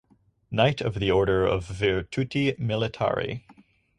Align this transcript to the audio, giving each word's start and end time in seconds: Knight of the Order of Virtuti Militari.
Knight 0.49 0.81
of 0.81 0.95
the 0.95 1.11
Order 1.11 1.45
of 1.45 1.63
Virtuti 1.67 2.57
Militari. 2.57 3.43